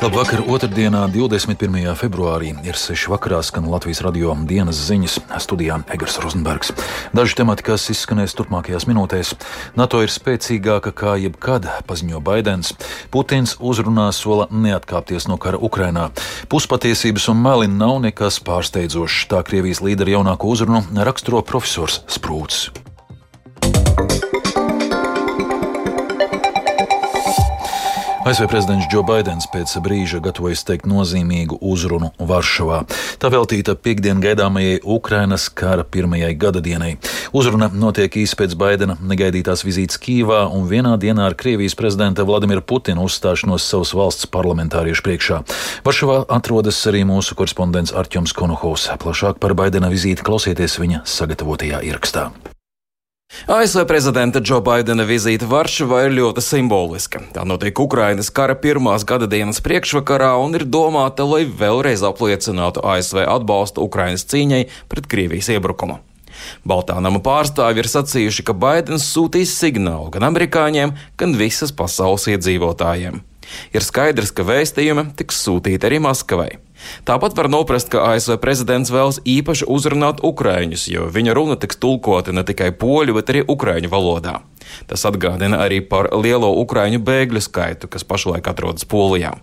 [0.00, 1.74] Labvakar, otrdienā, 21.
[1.92, 3.10] februārī, ir 6.
[3.12, 6.72] vakarā skan Latvijas radio dienas ziņas studijā Egers Rozenbergs.
[7.12, 9.34] Daži temati, kas izskanēs turpmākajās minūtēs.
[9.76, 12.72] NATO ir spēcīgāka kā jebkad, paziņo Baidens.
[13.12, 16.08] Putins uzrunā sola neatkāpties no kara Ukrainā.
[16.48, 22.70] Puspatiesības un meli nav nekas pārsteidzošs, tā Krievijas līdera jaunāko uzrunu raksturo profesors Sprūts.
[28.24, 32.82] ASV prezidents Džo Baidens pēc brīža gatavojas teikt nozīmīgu uzrunu Varšavā.
[33.16, 36.98] Tā veltīta piekdien gaidāmajai Ukrainas kara pirmajai gada dienai.
[37.32, 42.60] Uzruna notiek īsi pēc Baidena negaidītās vizītes Kīvā un vienā dienā ar Krievijas prezidenta Vladimira
[42.60, 45.42] Putina uzstāšanos savas valsts parlamentāriešu priekšā.
[45.88, 48.90] Varšavā atrodas arī mūsu korespondents Arķoms Konohovs.
[49.00, 52.28] Plašāk par Baidena vizīti klausieties viņa sagatavotajā ierakstā.
[53.46, 57.22] ASV prezidenta Džo Baidena vizīte Varšavā ir ļoti simboliska.
[57.34, 63.22] Tā notiek Ukrainas kara pirmās gada dienas priekšvakarā un ir domāta, lai vēlreiz apliecinātu ASV
[63.24, 66.00] atbalstu Ukrainas cīņai pret Krievijas iebrukumu.
[66.66, 73.22] Baltā nama pārstāvji ir sacījuši, ka Baidens sūtīs signālu gan amerikāņiem, gan visas pasaules iedzīvotājiem.
[73.74, 76.50] Ir skaidrs, ka vēstījumi tiks sūtīti arī Maskavai.
[77.04, 82.32] Tāpat var noprast, ka ASV prezidents vēlas īpaši uzrunāt ukrāņus, jo viņa runa tiks tulkota
[82.32, 84.38] ne tikai poļu, bet arī ukrāņu valodā.
[84.88, 89.36] Tas atgādina arī par lielo ukrāņu bēgļu skaitu, kas pašlaik atrodas Polijā.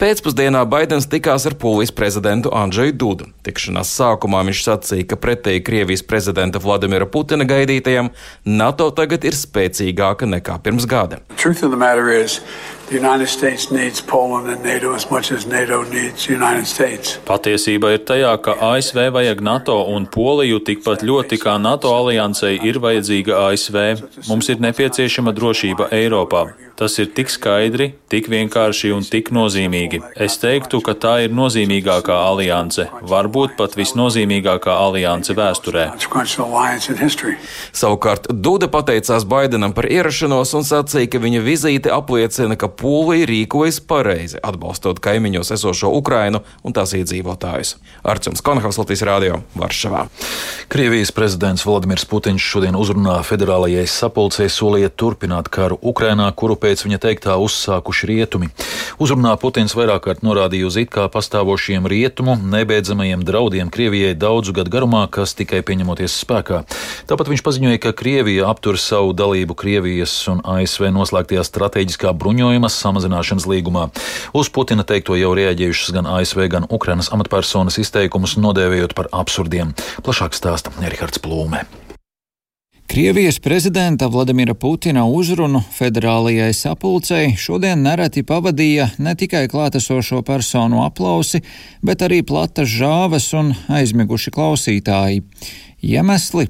[0.00, 3.26] Pēcpusdienā Baidens tikās ar Polijas prezidentu Andžeju Dudu.
[3.44, 8.12] Tikšanās sākumā viņš sacīja, ka pretēji Krievijas prezidenta Vladimira Putina gaidītajam,
[8.46, 11.20] NATO tagad ir spēcīgāka nekā pirms gada.
[17.28, 22.80] Patiesība ir tajā, ka ASV vajag NATO un Poliju tikpat ļoti kā NATO aliansei ir
[22.82, 23.78] vajadzīga ASV.
[24.26, 26.48] Mums ir nepieciešama drošība Eiropā.
[26.80, 29.98] Tas ir tik skaidri, tik vienkārši un tik nozīmīgi.
[30.16, 35.90] Es teiktu, ka tā ir nozīmīgākā alianse, varbūt pat visnozīmīgākā alianse vēsturē.
[37.76, 43.76] Savukārt Duda pateicās Baidenam par ierašanos un sacīja, ka viņa vizīte apliecina, ka Polija rīkojas
[43.84, 47.74] pareizi, atbalstot kaimiņos esošo Ukrainu un tās iedzīvotājus.
[48.08, 50.06] Arčuns Konhavs Latvijas Rādio Varšavā.
[50.72, 57.00] Krievijas prezidents Vladimirs Putins šodien uzrunā federālajai sapulcei solīja turpināt karu Ukrainā, kuru pēc viņa
[57.04, 58.48] teiktā uzsākuši rietumi.
[58.96, 64.72] Uzrunā Putins vairāk kārt norādīja uz it kā pastāvošiem rietumu nebeidzamajiem draudiem Krievijai daudzu gadu
[64.72, 66.62] garumā, kas tikai pieņemoties spēkā.
[67.12, 73.48] Tāpat viņš paziņoja, ka Krievija aptur savu dalību Krievijas un ASV noslēgtajā strateģiskā bruņojuma samazināšanas
[73.50, 73.88] līgumā.
[74.36, 79.74] Uz Putina teikto jau reaģējušas gan ASV, gan Ukrainas amatpersonas izteikumus nodēvējot par absurdiem.
[80.06, 81.66] Plašāk stāsta Erihards Plūme.
[82.90, 91.38] Krievijas prezidenta Vladimira Putina uzrunu federālajai sapulcei šodien nereti pavadīja ne tikai klātesošo personu aplausi,
[91.86, 95.22] bet arī platas žāves un aizmiguši klausītāji.
[95.86, 96.48] Iemesli?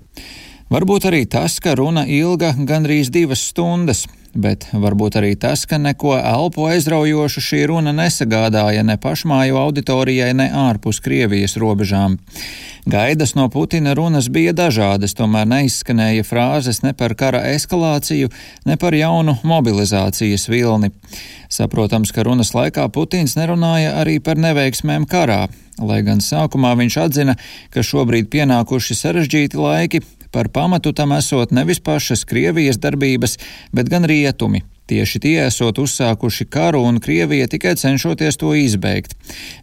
[0.72, 6.14] Varbūt arī tas, ka runa ilga gandrīz divas stundas bet varbūt arī tas, ka neko
[6.18, 12.18] elpo aizraujošu šī runa nesagādāja ne pašmāju auditorijai, ne ārpus Krievijas robežām.
[12.90, 18.30] Gaidas no Putina runas bija dažādas, tomēr neizskanēja frāzes ne par kara eskalāciju,
[18.66, 20.90] ne par jaunu mobilizācijas vilni.
[21.50, 25.48] Saprotams, ka runas laikā Putins nerunāja arī par neveiksmēm karā,
[25.78, 27.36] lai gan sākumā viņš atzina,
[27.74, 33.37] ka šobrīd pienākuši sarežģīti laiki, Par pamatu tam esot nevis pašas Krievijas darbības,
[33.71, 34.65] bet gan rietumi.
[34.85, 39.15] Tieši tie esot uzsākuši karu un Krievija tikai cenšoties to izbeigt.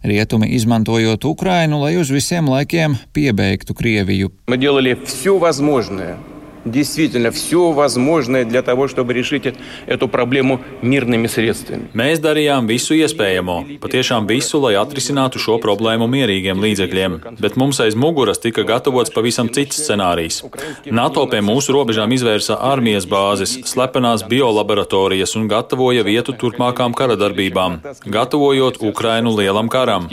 [0.03, 4.31] Rietumi izmantojot Ukrainu, lai uz visiem laikiem piebeigtu Krieviju.
[4.47, 6.17] Мы делали все возможное
[6.65, 9.53] действительно все возможное для того, чтобы решить
[9.85, 11.89] эту проблему мирными средствами.
[11.93, 17.95] Mēs darījām visu iespējamo, patiešām visu, lai atrisinātu šo problēmu mierīgiem līdzekļiem, bet mums aiz
[17.95, 20.43] muguras tika gatavots pavisam cits scenārijs.
[20.85, 27.79] NATO pie mūsu robežām izvērsa armijas bāzes, slepenās biolaboratorijas un gatavoja vietu turpmākām kara darbībām,
[28.05, 30.07] gatavojot Ukrainu lielam karam.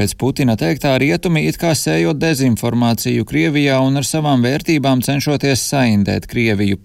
[0.00, 6.27] Pēc Putina teiktā rietumi it kā sējot dezinformāciju Krievijā un ar savām vērtībām cenšoties saindēt
[6.31, 6.79] Krieviju.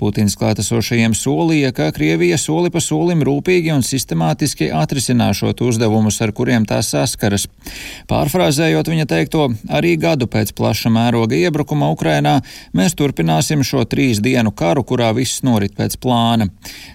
[0.00, 6.66] Putins klātesošajiem solīja, ka Krievija soli pa solim rūpīgi un sistemātiski atrisināšot uzdevumus, ar kuriem
[6.68, 7.46] tā saskaras.
[8.10, 12.38] Pārfrāzējot viņa teikto, arī gadu pēc plaša mēroga iebrukuma Ukrainā
[12.76, 16.50] mēs turpināsim šo trīs dienu karu, kurā viss norit pēc plāna.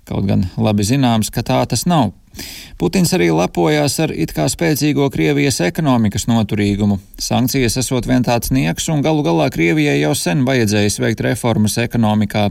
[0.10, 2.19] Kaut gan labi zināms, ka tā tas nav.
[2.80, 7.00] Putins arī lepojās ar it kā spēcīgo Krievijas ekonomikas noturīgumu.
[7.20, 12.46] Sankcijas esot vien tāds nieks, un galu galā Krievijai jau sen vajadzējis veikt reformas ekonomikā.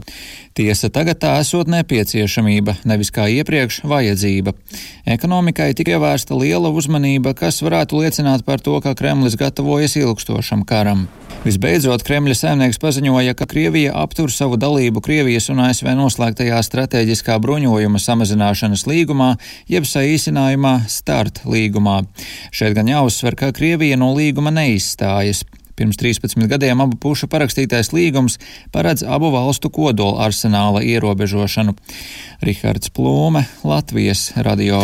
[0.53, 4.53] Tiesa tagad tā esot nepieciešamība, nevis kā iepriekš vajadzība.
[5.09, 11.07] Ekonomikai tika ievērsta liela uzmanība, kas varētu liecināt par to, ka Kremlis gatavojas ilgstošam karam.
[11.39, 18.01] Visbeidzot, Kremļa saimnieks paziņoja, ka Krievija aptur savu dalību Krievijas un ASV noslēgtajā strateģiskā bruņojuma
[18.03, 19.29] samazināšanas līgumā,
[19.71, 22.01] jeb saīsinājumā START līgumā.
[22.51, 25.45] Šeit gan jāuzsver, ka Krievija no līguma neizstājas.
[25.79, 28.35] Pirms 13 gadiem abu pušu parakstītais līgums
[28.73, 31.71] paredz abu valstu kodola arsenāla ierobežošanu.
[32.43, 34.81] Rihards Plūme, Latvijas radio.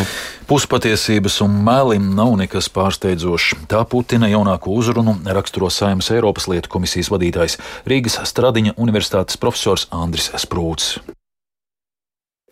[0.47, 3.67] Puspatiesības un mēlim nav nekas pārsteidzošs.
[3.67, 7.59] Tā Putina jaunāko uzrunu raksturo Saimas Eiropas lietu komisijas vadītājs
[7.91, 10.95] Rīgas Stradiņa universitātes profesors Andris Sprūts.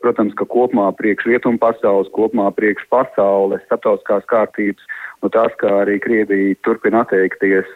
[0.04, 4.88] Protams, ka kopumā priekš rietumu pasaules, kopumā priekš pasaules, starptautiskās kārtības,
[5.24, 7.70] nu tas, kā arī Krievija turpina atteikties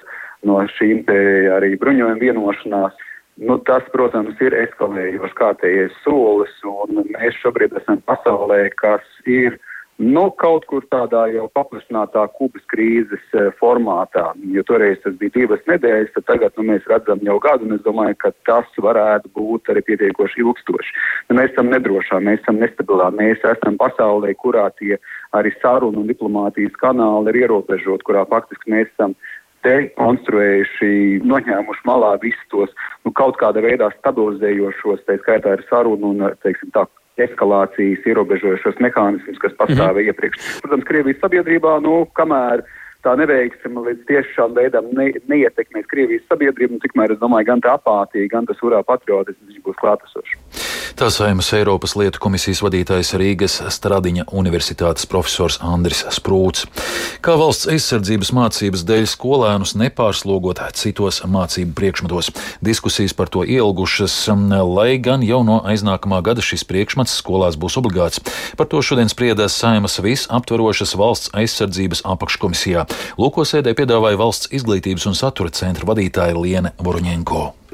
[0.48, 1.20] no šīm te
[1.56, 2.98] arī bruņojuma vienošanās.
[3.38, 9.60] Nu, tas, protams, ir eskalējošs kārtējais solis, un mēs šobrīd esam pasaulē, kas ir
[9.98, 14.28] nu, kaut kur tādā jau paplašinātā kubas krīzes e, formātā.
[14.54, 17.82] Jo toreiz tas bija divas nedēļas, tad tagad nu, mēs redzam jau gadu, un es
[17.86, 20.94] domāju, ka tas varētu būt arī pietiekoši ilgstoši.
[21.30, 25.00] Nu, mēs esam nedrošā, mēs esam nestabilā, mēs esam pasaulē, kurā tie
[25.38, 29.18] arī sarunu un diplomātijas kanāli ir ierobežot, kurā faktiski mēs esam
[29.66, 32.70] te konstruējuši, noņēmuši malā visus tos
[33.02, 36.86] nu, kaut kāda veidā stabilizējošos, tā skaitā ar sarunu un, teiksim, tā
[37.25, 40.12] eskalācijas ierobežojošos mehānismus, kas pastāvēja mm -hmm.
[40.14, 40.62] iepriekš.
[40.64, 42.64] Protams, Krievijas sabiedrībā, nu, kamēr
[43.06, 47.62] tā neveiksme līdz tieši šādam veidam ne, neietekmēs Krievijas sabiedrību, un tikmēr es domāju, gan
[47.62, 50.38] tā apātija, gan tas urā patriotisms būs klātesošs.
[50.95, 56.63] Tā saimas Eiropas lietu komisijas vadītājs Rīgas Stradiņa universitātes profesors Andris Sprūts.
[57.25, 62.31] Kā valsts aizsardzības mācības dēļ skolēnus nepārslogot citos mācību priekšmetos.
[62.63, 64.16] Diskusijas par to ielgušas,
[64.63, 68.24] lai gan jau no aiznākamā gada šis priekšmets skolās būs obligāts.
[68.56, 72.88] Par to šodien spriedās saimas visaptverošas valsts aizsardzības apakškomisijā.
[73.19, 77.67] Lūkosēdē piedāvāja valsts izglītības un satura centra vadītāja Liene Voruņenko.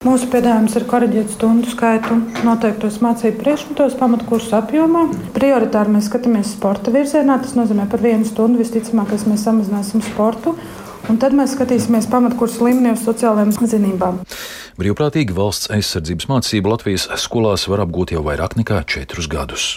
[0.00, 2.14] Mūsu piedāvājums ir korģēt stundu skaitu
[2.46, 5.02] noteiktos mācību priekšmetos, pamatkursu apjomā.
[5.34, 7.36] Prioritāri mēs skatāmies sporta virzienā.
[7.42, 10.54] Tas nozīmē, ka par vienu stundu visticamāk mēs samazināsim sportu.
[11.12, 14.22] Un tad mēs skatīsimies pamatkursu līmenī uz sociālajām zinībām.
[14.80, 19.68] Brīvprātīgi valsts aizsardzības mācību Latvijas skolās var apgūt jau vairāk nekā četrus gadus.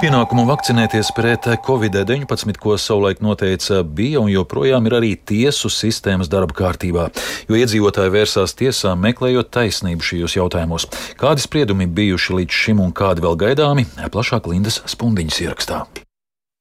[0.00, 6.56] Pienākumu vakcinēties pret covid-19, ko savulaik noteica, bija un joprojām ir arī tiesu sistēmas darba
[6.56, 7.10] kārtībā,
[7.50, 10.88] jo iedzīvotāji vērsās tiesā meklējot taisnību šajos jautājumos.
[11.20, 15.84] Kādi spriedumi bijuši līdz šim un kādi vēl gaidāmi, plašāk Lindas Spundiņas ierakstā.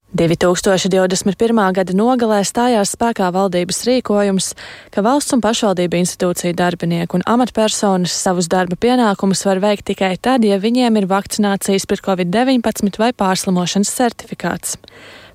[0.10, 1.60] 2021.
[1.78, 4.48] gada nogalē stājās spēkā valdības rīkojums,
[4.90, 10.48] ka valsts un pašvaldību institūciju darbinieku un amatpersonas savus darba pienākumus var veikt tikai tad,
[10.48, 14.80] ja viņiem ir vakcinācijas pret covid-19 vai pārslimošanas certifikāts.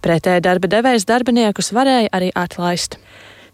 [0.03, 2.99] Pretēji darba devējs darbiniekus varēja arī atlaist.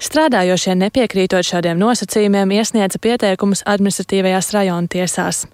[0.01, 5.45] Strādājošie nepiekrītot šādiem nosacījumiem iesniedza pieteikumus administratīvajās rajona tiesās.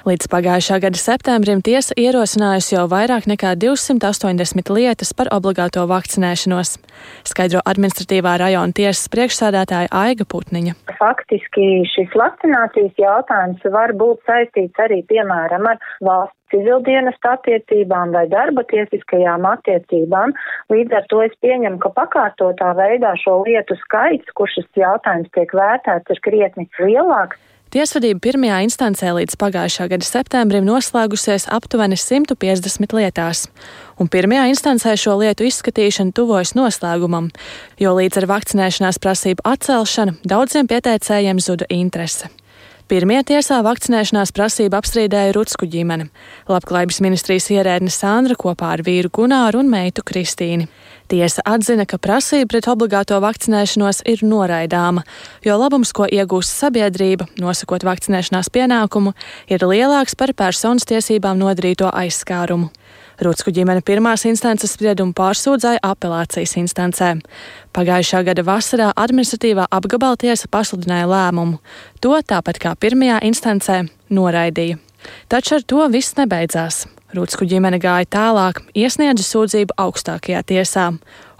[0.00, 6.70] Līdz pagājušā gada septembrim tiesa ierosinājusi jau vairāk nekā 280 lietas par obligāto vakcinēšanos,
[7.28, 10.72] skaidro administratīvā rajona tiesas priekšsādātāja Aiga Putniņa.
[10.96, 18.64] Faktiski šis vakcinācijas jautājums var būt saistīts arī, piemēram, ar valsts civildienas attiecībām vai darba
[18.72, 20.32] tiesiskajām attiecībām.
[20.72, 25.52] Līdz ar to es pieņemu, ka pakārtotā veidā šo lietu skaits, kur šis jautājums tiek
[25.60, 27.36] vērtēts, ir krietni lielāks.
[27.70, 33.44] Tiesvedība pirmajā instancē līdz pagājušā gada septembrim noslēgusies aptuveni 150 lietās,
[33.94, 37.30] un pirmajā instancē šo lietu izskatīšana tuvojas noslēgumam,
[37.78, 42.26] jo līdz ar vakcinēšanās prasību atcelšanu daudziem pieteicējiem zuda interese.
[42.90, 46.08] Pirmie tiesā vakcinēšanās prasību apstrīdēja Rutsku ģimene,
[46.50, 50.66] labklājības ministrijas ierēdne Sandra kopā ar vīru Gunāru un meitu Kristīni.
[51.06, 55.04] Tiesa atzina, ka prasība pret obligāto vakcinēšanos ir noraidāma,
[55.46, 59.14] jo labums, ko iegūst sabiedrība, nosakot vakcinēšanās pienākumu,
[59.46, 62.72] ir lielāks par personas tiesībām nodarīto aizskārumu.
[63.20, 67.10] Rūtsku ģimene pirmās instances spriedumu pārsūdzēja apelācijas instancē.
[67.76, 71.58] Pagājušā gada vasarā administratīvā apgabaltiesa pasludināja lēmumu.
[72.00, 74.80] To tāpat kā pirmajā instancē noraidīja.
[75.28, 76.86] Taču ar to viss nebeidzās.
[77.12, 80.88] Rūtsku ģimene gāja tālāk, iesniedza sūdzību augstākajā tiesā.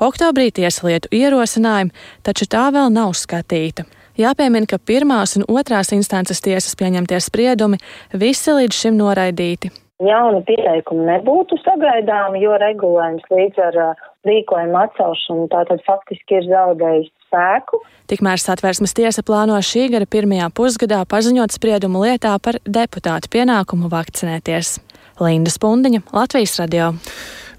[0.04, 1.94] Oktobrī tieslietu ierosinājumu,
[2.26, 3.87] taču tā vēl nav skatīta.
[4.20, 7.80] Jāpiemina, ka pirmās un otrās instances tiesas pieņemtie spriedumi
[8.12, 9.72] visi līdz šim noraidīti.
[10.00, 13.76] Jauni pieteikumi nebūtu sagaidāmi, jo regulējums līdz ar
[14.25, 17.83] rīkojumu atcelšanu tātad faktiski ir zaudējis spēku.
[18.11, 24.78] Tikmēr satversmes tiesa plāno šī gada pirmajā pusgadā paziņot spriedumu lietā par deputātu pienākumu vakcinēties.
[25.21, 26.95] Linda Spundiņa, Latvijas radio.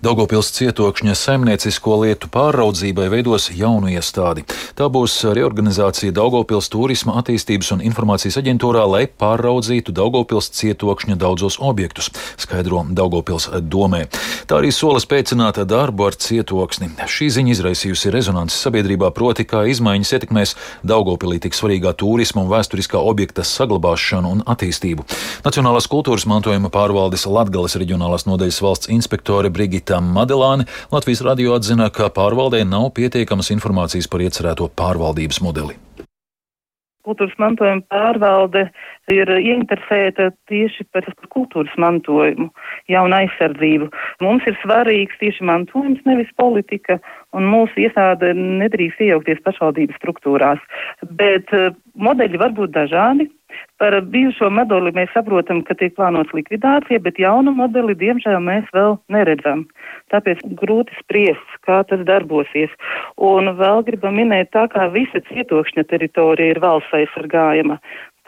[0.01, 4.41] Daugopils cietokšņa saimniecisko lietu pāraudzībai veidos jaunu iestādi.
[4.73, 12.09] Tā būs reorganizācija Daugopils turisma attīstības un informācijas aģentūrā, lai pāraudzītu Daugopils cietokšņa daudzos objektus,
[12.41, 14.07] skaidro Daugopils domē.
[14.49, 16.89] Tā arī sola spēcināt darbu ar cietoksni.
[17.05, 22.97] Šī ziņa izraisījusi rezonanci sabiedrībā, proti, kā izmaiņas ietekmēs Daugopilī tik svarīgā turisma un vēsturiskā
[22.97, 25.05] objekta saglabāšanu un attīstību.
[25.45, 31.89] Nacionālās kultūras mantojuma pārvaldes Latgales reģionālās nodaļas valsts inspektore Brigita Rīta Madelāne Latvijas radio atzina,
[31.91, 35.75] ka pārvaldē nav pietiekamas informācijas par iecerēto pārvaldības modeli.
[37.03, 38.61] Kultūras mantojuma pārvalde
[39.11, 42.47] ir ieinteresēta tieši par kultūras mantojumu,
[42.87, 43.89] jaunu aizsardzību.
[44.23, 47.01] Mums ir svarīgs tieši mantojums, nevis politika,
[47.35, 50.61] un mūsu iestāde nedrīkst iejaukties pašvaldības struktūrās.
[51.19, 53.27] Bet eh, modeļi var būt dažādi.
[53.81, 58.99] Par bijušo modeli mēs saprotam, ka tiek plānots likvidācija, bet jaunu modeli, diemžēl, mēs vēl
[59.09, 59.63] neredzam.
[60.13, 62.69] Tāpēc grūti spriest, kā tas darbosies.
[63.17, 67.79] Un vēl gribam minēt, tā kā visa cietokšņa teritorija ir valsts aizsargājama,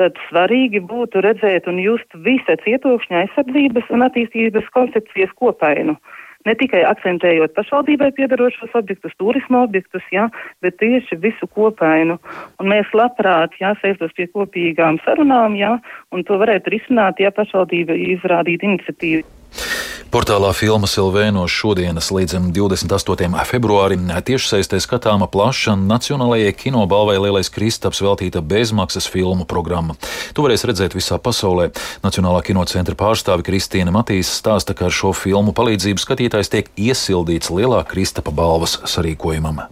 [0.02, 6.00] tad svarīgi būtu redzēt un just visa cietokšņa aizsardzības un attīstības koncepcijas kopainu
[6.48, 10.28] ne tikai akcentējot pašvaldībai piedarošos objektus, turisma objektus, jā,
[10.64, 12.20] bet tieši visu kopainu.
[12.60, 15.78] Un mēs labprāt, jā, sēstos pie kopīgām sarunām, jā,
[16.12, 19.83] un to varētu risināt, ja pašvaldība izrādītu iniciatīvu.
[20.14, 23.32] Portālā filma Silvēno šodienas līdz 28.
[23.50, 29.96] februārim tiešsaistē skatāma plaša Nacionālajai kinobalvai Lielais Kristaps veltīta bezmaksas filmu programma.
[30.38, 31.72] To varēs redzēt visā pasaulē.
[32.06, 37.82] Nacionālā kinocentra pārstāve Kristīna Matīs stāsta, ka ar šo filmu palīdzību skatītājs tiek iesildīts Lielā
[37.82, 39.66] Kristapa balvas sarīkojumam.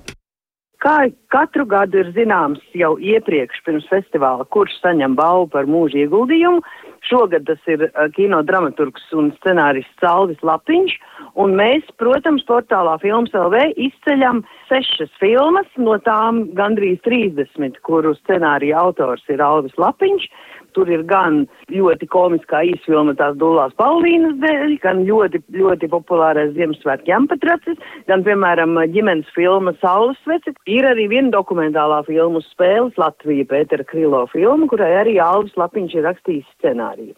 [0.82, 0.96] Kā
[1.30, 6.66] katru gadu ir zināms jau iepriekš pirms festivāla, kurš saņem balvu par mūža ieguldījumu,
[7.10, 10.96] šogad tas ir uh, kino dramaturgs un scenārists Alvis Lapiņš,
[11.41, 18.79] un mēs, protams, portālā Films LV izceļam sešas filmas, no tām gandrīz 30, kuru scenārija
[18.86, 20.29] autors ir Alvis Lapiņš,
[20.75, 27.12] Tur ir gan ļoti komiskā īsfilma tās Dulās Paulīnas dēļ, gan ļoti, ļoti populārais Ziemassvētku
[27.12, 27.80] jampatracis,
[28.12, 30.56] gan, piemēram, ģimenes filma Saules sveci.
[30.72, 36.08] Ir arī viena dokumentālā filmu spēles Latvija Pētera Krilo filma, kurai arī Alvis Lapiņš ir
[36.10, 37.16] rakstījis scenāriju.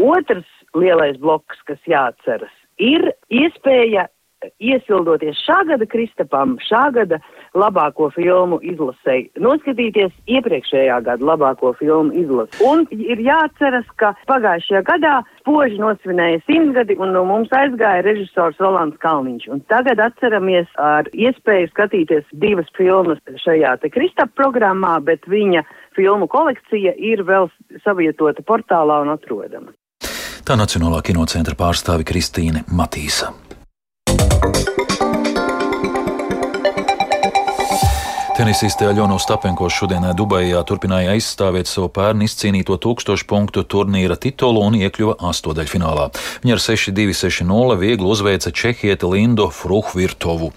[0.00, 4.06] Otrs lielais bloks, kas jāatceras, ir iespēja
[4.62, 7.18] iesildoties šā gada Kristapam, šā gada
[7.56, 12.58] labāko filmu izlasēji, noskatīties iepriekšējā gada labāko filmu izlasi.
[12.66, 18.98] Un ir jāatceras, ka pagājušajā gadā spoži nosvinēja simtgadi un no mums aizgāja režisors Rolands
[19.02, 19.48] Kalniņš.
[19.54, 25.64] Un tagad atceramies ar iespēju skatīties divas filmas šajā te Kristapa programmā, bet viņa
[25.96, 27.50] filmu kolekcija ir vēl
[27.84, 29.74] savietota portālā un atrodama.
[30.46, 33.32] Tā Nacionālā kinocentra pārstāve Kristīne Matīsa.
[34.28, 34.75] Thank
[38.36, 44.74] Tenisiste Aļona Ostapenko šodien Dubajā turpināja aizstāvēt savu pērnu izcīnīto tūkstošu punktu turnīra titulu un
[44.76, 46.10] iekļuva astodaļfinālā.
[46.42, 50.50] Viņa ar 6-2-6-0 viegli uzveica Čehieti Lindu Fruhvirtovu.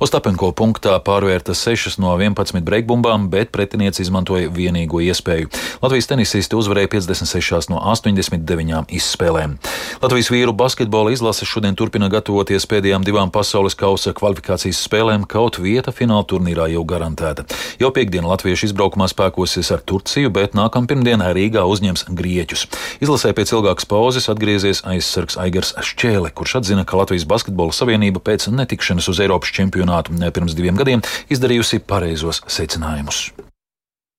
[0.00, 5.52] Ostapenko punktā pārvērta 6 no 11 breakbumbām, bet pretinieci izmantoja vienīgo iespēju.
[5.84, 9.58] Latvijas tenisiste uzvarēja 56 no 89 izspēlēm.
[10.00, 15.92] Latvijas vīru basketbola izlase šodien turpina gatavoties pēdējām divām pasaules kausa kvalifikācijas spēlēm, kaut vieta
[15.92, 17.56] fināla turnīrā jau garantēta garantēta.
[17.80, 22.66] Jau piekdienu latviešu izbraukumā spēkosies ar Turciju, bet nākamā pirmdienā Rīgā uzņems Grieķus.
[23.04, 28.48] Izlasē pēc ilgākas pauzes atgriezies aizsargs Aigars Šķēle, kurš atzina, ka Latvijas Basketbola Savienība pēc
[28.52, 33.30] netikšanas uz Eiropas čempionātu pirms diviem gadiem izdarījusi pareizos secinājumus.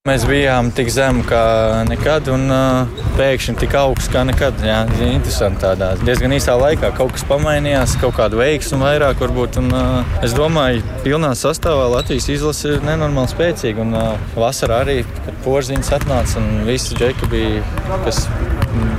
[0.08, 4.62] Mēs bijām tik zemi kā nekad, un uh, pēkšņi tik augsts kā nekad.
[4.64, 6.94] Jā, interesanti tādā diezgan īsā laikā.
[6.96, 9.58] Kaut kas pamainījās, kaut kāda veiksma vairāk varbūt.
[9.60, 13.84] Un, uh, es domāju, ka pilnā sastāvā Latvijas izlase ir nenormāli spēcīga.
[13.84, 17.66] Un uh, vasarā arī, kad porziņš atnāca un visi džeki bija,
[18.06, 18.22] kas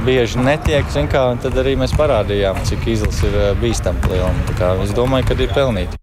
[0.04, 4.76] bieži netiek, kā, tad arī mēs parādījām, cik izlase ir bīstama liela.
[4.84, 6.02] Es domāju, ka ir pelnīti.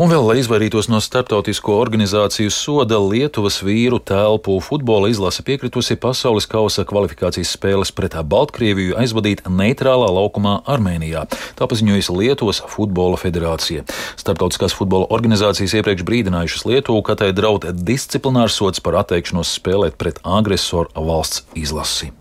[0.00, 6.46] Un vēl, lai izvairītos no starptautisko organizāciju soda, Lietuvas vīru telpu futbola izlase piekritusi pasaules
[6.48, 11.26] kausa kvalifikācijas spēles pret Baltkrieviju aizvadīt neitrālā laukumā Armēnijā.
[11.58, 13.84] Tā paziņojas Lietuvas futbola federācija.
[14.16, 20.24] Starptautiskās futbola organizācijas iepriekš brīdinājušas Lietuvu, ka tai draud disciplinārs sots par atteikšanos spēlēt pret
[20.24, 22.14] agresoru valsts izlasi.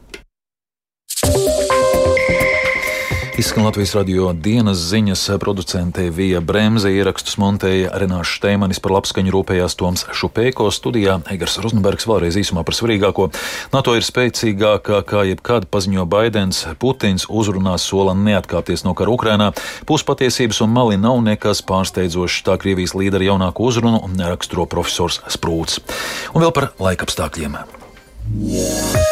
[3.39, 9.77] Izskan Latvijas radio dienas ziņas producentē Vija Bremse, ierakstus montēja Renāša Šteimanis par labskaņu rūpējās
[9.79, 11.13] Toms Šupēko studijā.
[11.31, 13.29] Egars Rozenbergs vēlreiz īsumā par svarīgāko.
[13.71, 16.65] NATO ir spēcīgākā kā jebkad paziņo Baidens.
[16.83, 19.53] Putins uzrunā sola neatkāpties no kara Ukrainā.
[19.87, 22.41] Puspatiesības un mali nav nekas pārsteidzošs.
[22.43, 25.79] Tā Krievijas līdera jaunāku uzrunu raksturo profesors Sprūts.
[26.35, 27.55] Un vēl par laikapstākļiem.
[28.35, 29.08] Yeah.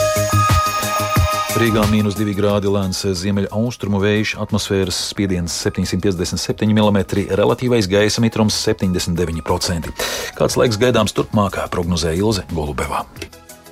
[1.58, 7.00] Rīgā mīnus 2 grādi lēns ziemeļaustrumu vējš, atmosfēras spiediens 757 mm,
[7.40, 9.90] relatīvais gaisa mitrums 79%.
[10.38, 13.02] Kāds laiks gaidāms turpmāk, prognozēja Ilze Golubevā.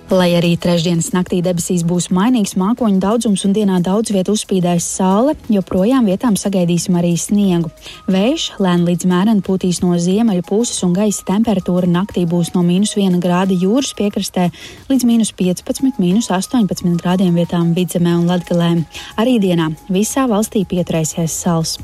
[0.05, 5.33] Lai arī trešdienas naktī debesīs būs mainīgs mākoņu daudzums un dienā daudz vietu uzspīdēs saule,
[5.49, 7.71] joprojām vietām sagaidīsim arī sniegu.
[8.05, 12.93] Vējš lēni līdz mērenam pūtīs no ziemeļu puses un gaisa temperatūra naktī būs no mīnus
[13.01, 14.51] 1 grāda jūras piekrastē
[14.91, 18.69] līdz mīnus 15, mīnus 18 grādiem vietām vidzemē un latgalē.
[19.17, 21.79] Arī dienā visā valstī pieturēsies sals.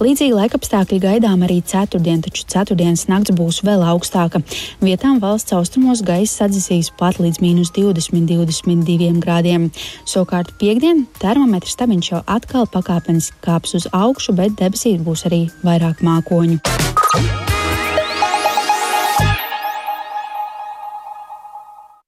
[0.00, 4.40] Līdzīgi laikapstākļi gaidām arī ceturtdien, taču ceturtdienas nakts būs vēl augstāka.
[4.80, 9.70] Vietām valsts austrumos gaisa sadzisīs pat līdz mīnus mīnus 20, 22 grādiem.
[10.06, 16.02] Savukārt piekdien termometrs stabiņš jau atkal pakāpeniski kāps uz augšu, bet debesīs būs arī vairāk
[16.02, 17.45] mākoņu.